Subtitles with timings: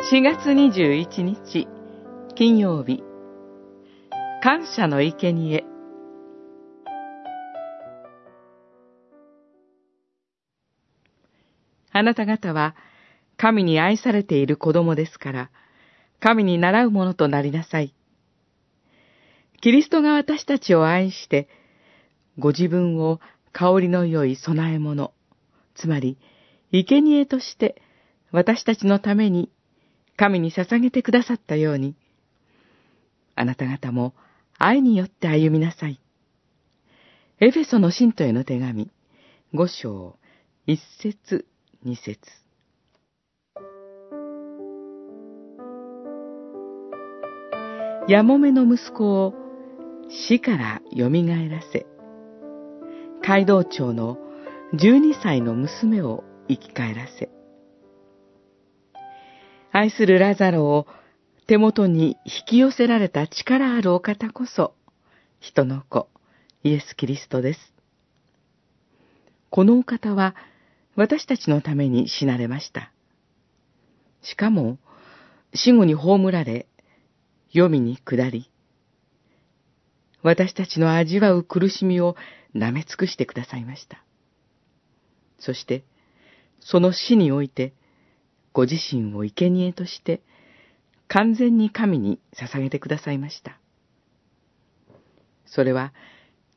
[0.00, 1.66] 4月21日
[2.36, 3.02] 金曜日
[4.40, 5.64] 感謝の生贄
[11.90, 12.76] あなた方は
[13.36, 15.50] 神に愛されている子供ですから、
[16.20, 17.92] 神に習うものとなりなさい。
[19.60, 21.48] キリストが私たちを愛して、
[22.38, 23.18] ご自分を
[23.52, 25.12] 香りの良い供え物、
[25.74, 26.18] つまり、
[26.70, 27.82] 生贄として
[28.30, 29.50] 私たちのために
[30.18, 31.94] 神に捧げてくださったように、
[33.36, 34.14] あなた方も
[34.58, 36.00] 愛によって歩みなさい。
[37.38, 38.90] エフェソの信徒への手紙、
[39.54, 40.18] 五章、
[40.66, 41.46] 一節、
[41.84, 42.18] 二節。
[48.08, 49.34] やもめの息子を
[50.08, 51.86] 死から蘇らせ、
[53.22, 54.18] 街道長の
[54.74, 57.30] 12歳の娘を生き返らせ、
[59.78, 60.88] 愛するラザロを
[61.46, 64.74] 手元に引き寄せられた力あるお方こそ、
[65.38, 66.08] 人の子、
[66.64, 67.60] イエス・キリストです。
[69.50, 70.34] このお方は、
[70.96, 72.90] 私たちのために死なれました。
[74.20, 74.78] しかも、
[75.54, 76.66] 死後に葬られ、
[77.52, 78.50] 黄泉に下り、
[80.24, 82.16] 私たちの味わう苦しみを
[82.52, 84.02] 舐め尽くしてくださいました。
[85.38, 85.84] そして、
[86.58, 87.74] その死において、
[88.58, 90.20] ご自身を生贄として、
[91.06, 93.60] 完全に神に捧げてくださいました。
[95.46, 95.92] それは、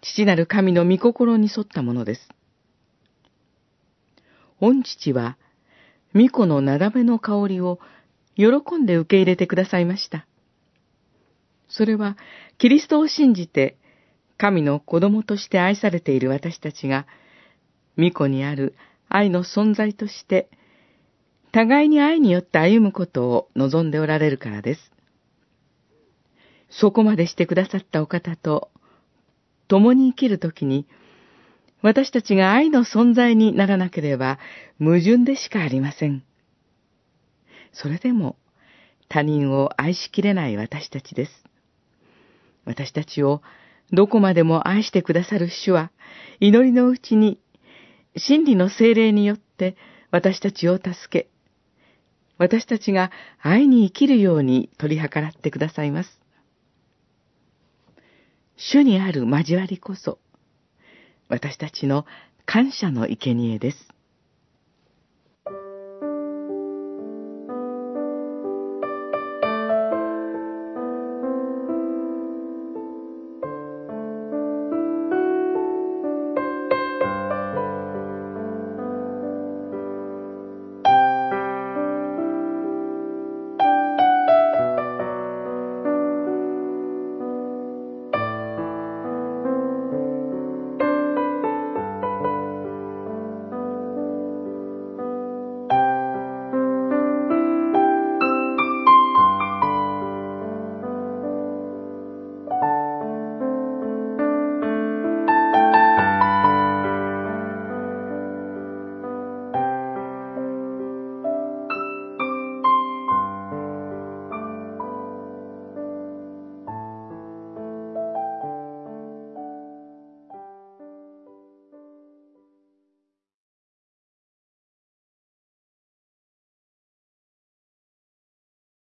[0.00, 2.28] 父なる神の御心に沿ったものです。
[4.60, 5.38] 御父は、
[6.14, 7.80] 御子のなだめの香りを
[8.36, 8.46] 喜
[8.78, 10.24] んで受け入れてくださいました。
[11.68, 12.16] それは、
[12.58, 13.76] キリストを信じて、
[14.36, 17.08] 神の子供として愛されている私たちが、
[17.98, 18.76] 御子にある
[19.08, 20.48] 愛の存在として、
[21.52, 24.92] 互いに愛によって歩むことを望んでおられるからです。
[26.70, 28.70] そこまでしてくださったお方と、
[29.68, 30.86] 共に生きるときに、
[31.82, 34.38] 私たちが愛の存在にならなければ
[34.78, 36.24] 矛盾でしかありません。
[37.72, 38.36] それでも
[39.08, 41.44] 他人を愛しきれない私たちです。
[42.64, 43.42] 私たちを
[43.92, 45.90] どこまでも愛してくださる主は、
[46.40, 47.40] 祈りのうちに、
[48.16, 49.76] 真理の精霊によって
[50.10, 51.28] 私たちを助け、
[52.38, 53.10] 私たちが
[53.40, 56.20] 愛に生きるように取り計らってくださいます。
[58.56, 60.18] 主にある交わりこそ、
[61.28, 62.06] 私たちの
[62.46, 63.97] 感謝の生贄です。